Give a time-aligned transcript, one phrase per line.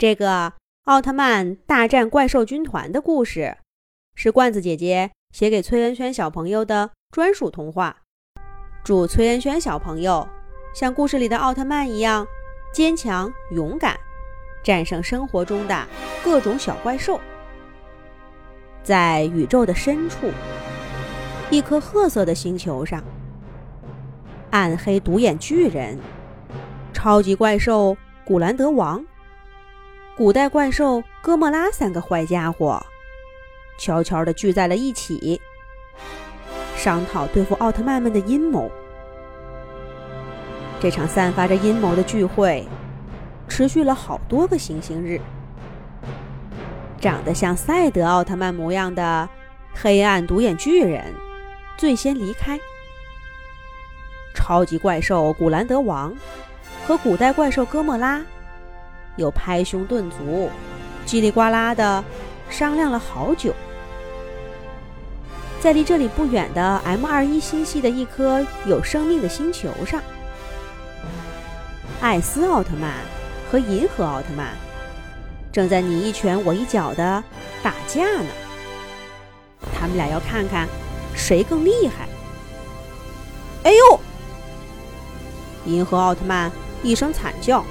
[0.00, 3.58] 这个奥特曼大战怪兽军团的故事，
[4.14, 7.94] 是罐子姐姐写给崔恩轩小朋友的专属童话。
[8.82, 10.26] 祝崔恩轩小朋友
[10.74, 12.26] 像故事里的奥特曼一样
[12.72, 13.94] 坚强勇敢，
[14.64, 15.86] 战胜生活中的
[16.24, 17.20] 各种小怪兽。
[18.82, 20.30] 在宇宙的深处，
[21.50, 23.04] 一颗褐色的星球上，
[24.48, 25.98] 暗黑独眼巨人、
[26.90, 27.94] 超级怪兽
[28.24, 29.04] 古兰德王。
[30.16, 32.84] 古代怪兽哥莫拉三个坏家伙，
[33.78, 35.40] 悄悄地聚在了一起，
[36.76, 38.70] 商讨对付奥特曼们的阴谋。
[40.78, 42.66] 这场散发着阴谋的聚会，
[43.48, 45.18] 持续了好多个星星日。
[47.00, 49.26] 长得像赛德奥特曼模样的
[49.72, 51.14] 黑暗独眼巨人，
[51.78, 52.60] 最先离开。
[54.34, 56.14] 超级怪兽古兰德王
[56.86, 58.22] 和古代怪兽哥莫拉。
[59.16, 60.50] 又拍胸顿足，
[61.06, 62.02] 叽里呱啦的
[62.48, 63.54] 商量了好久。
[65.60, 70.00] 在离这里不远的 M 二一星系的一颗有生命的星球上，
[72.00, 72.92] 艾斯奥特曼
[73.50, 74.56] 和银河奥特曼
[75.52, 77.22] 正在你一拳我一脚的
[77.62, 78.28] 打架呢。
[79.78, 80.66] 他们俩要看看
[81.14, 82.08] 谁更厉害。
[83.64, 84.00] 哎呦！
[85.66, 86.50] 银河奥特曼
[86.82, 87.62] 一声惨叫。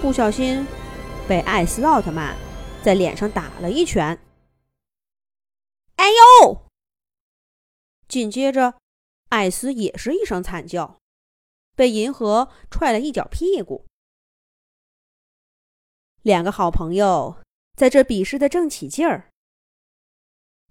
[0.00, 0.66] 不小心
[1.28, 2.34] 被艾斯奥特曼
[2.82, 4.18] 在脸上打了一拳，
[5.96, 6.66] 哎呦！
[8.08, 8.80] 紧接着，
[9.28, 10.98] 艾斯也是一声惨叫，
[11.76, 13.84] 被银河踹了一脚屁股。
[16.22, 17.42] 两个好朋友
[17.76, 19.30] 在这比试的正起劲儿，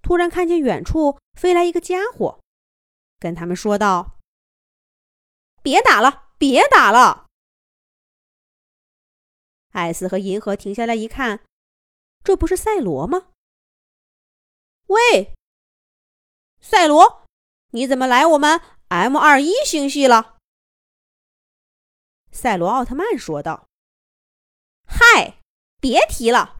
[0.01, 2.41] 突然看见远处飞来一个家伙，
[3.19, 4.17] 跟他们说道
[5.61, 7.27] ：“别打了，别打了！”
[9.71, 11.45] 艾斯和银河停下来一看，
[12.23, 13.27] 这不是赛罗吗？
[14.87, 15.35] 喂，
[16.59, 17.25] 赛罗，
[17.71, 20.37] 你怎么来我们 M 二一星系了？
[22.31, 23.67] 赛罗奥特曼说道
[24.89, 25.39] ：“嗨，
[25.79, 26.57] 别提了，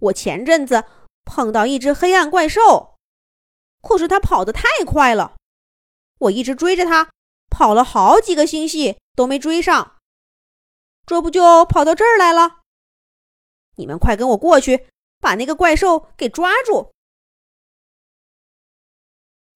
[0.00, 0.84] 我前阵子
[1.24, 2.96] 碰到一只黑暗怪兽，
[3.80, 5.36] 可是它跑得太快了，
[6.18, 7.10] 我一直追着它，
[7.50, 9.94] 跑了好几个星系都没追上。”
[11.06, 12.62] 这不就跑到这儿来了？
[13.76, 14.88] 你们快跟我过去，
[15.20, 16.92] 把那个怪兽给抓住！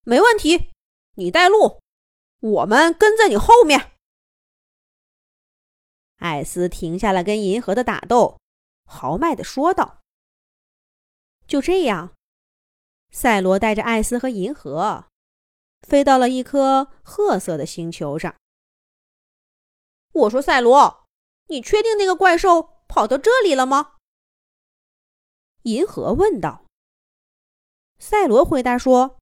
[0.05, 0.71] 没问题，
[1.17, 1.83] 你带路，
[2.39, 3.97] 我们跟在你后面。
[6.19, 8.39] 艾斯停下了跟银河的打斗，
[8.85, 10.01] 豪迈的说道
[11.49, 12.15] ：“就这样，
[13.11, 15.07] 赛罗带着艾斯和银河
[15.81, 18.37] 飞到了一颗褐色的星球上。
[20.13, 21.09] 我说，赛罗。”
[21.51, 23.97] 你确定那个怪兽跑到这里了吗？
[25.65, 26.65] 银河问道。
[27.99, 29.19] 赛罗回答说：“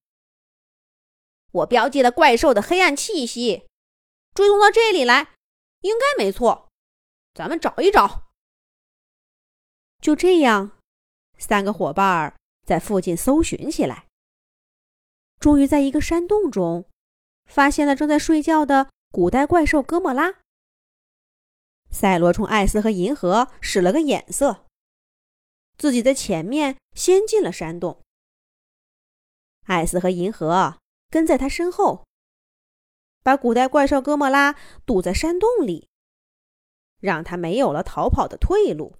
[1.50, 3.66] 我标记了怪兽的黑暗气息，
[4.34, 5.34] 追踪到这里来，
[5.80, 6.68] 应该没错。
[7.34, 8.28] 咱们找一找。”
[10.00, 10.78] 就这样，
[11.38, 14.06] 三个伙伴在附近搜寻起来，
[15.40, 16.84] 终于在一个山洞中
[17.46, 20.42] 发现了正在睡觉的古代怪兽哥莫拉。
[21.90, 24.66] 赛罗冲艾斯和银河使了个眼色，
[25.76, 28.02] 自己在前面先进了山洞。
[29.64, 30.78] 艾斯和银河
[31.10, 32.06] 跟在他身后，
[33.22, 34.54] 把古代怪兽哥莫拉
[34.86, 35.88] 堵在山洞里，
[37.00, 38.96] 让他没有了逃跑的退路。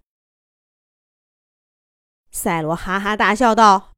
[2.30, 3.92] 赛罗哈哈大笑道：“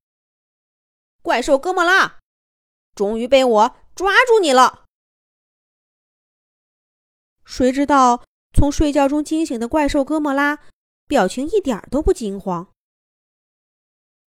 [1.22, 2.20] 怪兽哥莫拉，
[2.94, 4.84] 终于被我抓住你了！”
[7.44, 8.24] 谁知道？
[8.60, 10.58] 从睡觉中惊醒的怪兽哥莫拉，
[11.06, 12.74] 表情一点都不惊慌，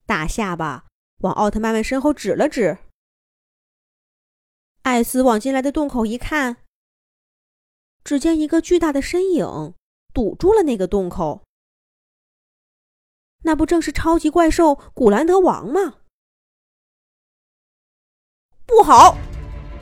[0.07, 0.87] 大下巴
[1.19, 2.79] 往奥特曼们身后指了指。
[4.81, 6.57] 艾斯往进来的洞口一看，
[8.03, 9.75] 只见一个巨大的身影
[10.15, 11.43] 堵住了那个洞口。
[13.43, 15.97] 那不正是超级怪兽古兰德王吗？
[18.65, 19.15] 不好，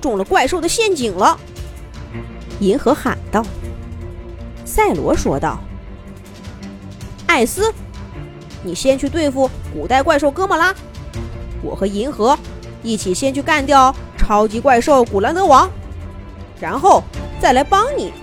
[0.01, 1.39] 中了怪兽的陷阱了！
[2.59, 3.41] 银河喊道。
[4.65, 5.59] 赛罗说道
[7.27, 7.73] ：“艾斯，
[8.63, 10.73] 你先去对付古代怪兽哥莫拉，
[11.61, 12.37] 我和银河
[12.81, 15.69] 一起先去干掉超级怪兽古兰德王，
[16.59, 17.03] 然后
[17.39, 18.13] 再来帮你。”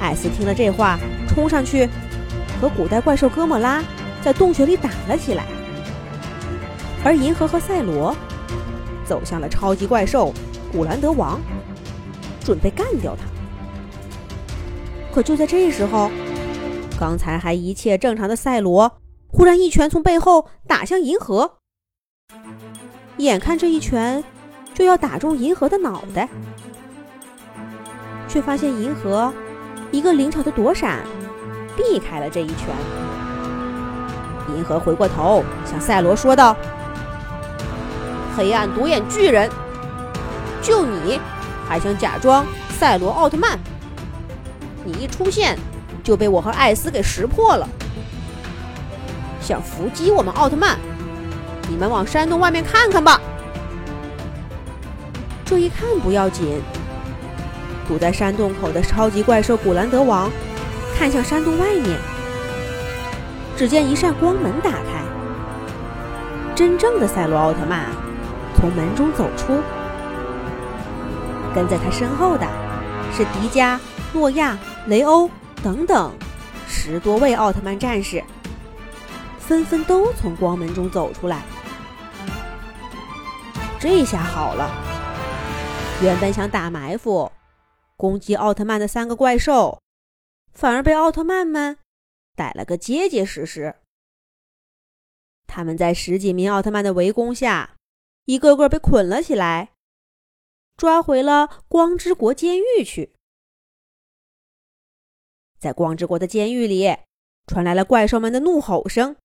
[0.00, 1.88] 艾斯听了这话，冲上去
[2.60, 3.82] 和古代怪兽哥莫拉
[4.22, 5.44] 在洞穴里打了起来，
[7.02, 8.14] 而银河和赛罗
[9.04, 10.32] 走向了超级怪兽
[10.70, 11.40] 古兰德王，
[12.44, 13.24] 准备干掉他。
[15.16, 16.10] 可就在这时候，
[17.00, 18.98] 刚才还一切正常的赛罗，
[19.28, 21.54] 忽然一拳从背后打向银河。
[23.16, 24.22] 眼看这一拳
[24.74, 26.28] 就要打中银河的脑袋，
[28.28, 29.32] 却发现银河
[29.90, 31.02] 一个灵巧的躲闪，
[31.74, 32.68] 避开了这一拳。
[34.54, 36.54] 银河回过头向赛罗说道
[38.36, 39.50] ：“黑暗独眼巨人，
[40.60, 41.18] 就你
[41.66, 42.44] 还想假装
[42.78, 43.58] 赛罗奥特曼？
[44.86, 45.58] 你一出现
[46.04, 47.68] 就被我和艾斯给识破了，
[49.40, 50.78] 想伏击我们奥特曼？”
[51.68, 53.20] 你们往山洞外面看看吧。
[55.44, 56.62] 这一看不要紧，
[57.88, 60.30] 堵在山洞口的超级怪兽古兰德王
[60.96, 61.98] 看向山洞外面，
[63.56, 65.02] 只见一扇光门打开，
[66.54, 67.86] 真正的赛罗奥特曼
[68.54, 69.60] 从门中走出，
[71.52, 72.46] 跟在他身后的
[73.12, 73.76] 是迪迦、
[74.12, 74.56] 诺亚、
[74.88, 75.28] 雷欧
[75.64, 76.16] 等等
[76.68, 78.22] 十多位奥特曼战士，
[79.40, 81.42] 纷纷都从光门中走出来。
[83.80, 84.70] 这下好了，
[86.02, 87.32] 原本想打埋伏、
[87.96, 89.80] 攻击奥特曼的三个怪兽，
[90.52, 91.78] 反而被奥特曼们
[92.36, 93.74] 逮了个结结实实。
[95.48, 97.74] 他们在十几名奥特曼的围攻下，
[98.26, 99.70] 一个个被捆了起来，
[100.76, 103.15] 抓回了光之国监狱去。
[105.58, 106.96] 在光之国的监狱里，
[107.46, 109.16] 传来了怪兽们的怒吼声，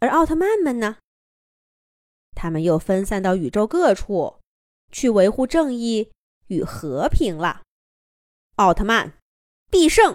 [0.00, 0.98] 而奥特曼们呢？
[2.34, 4.40] 他们又分散到宇宙各处，
[4.90, 6.10] 去维护正义
[6.46, 7.62] 与和平了。
[8.56, 9.18] 奥特曼，
[9.70, 10.10] 必胜！